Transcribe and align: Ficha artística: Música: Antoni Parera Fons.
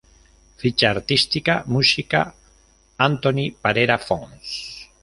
Ficha 0.61 0.89
artística: 0.89 1.59
Música: 1.75 2.25
Antoni 3.11 3.47
Parera 3.61 3.99
Fons. 4.09 4.57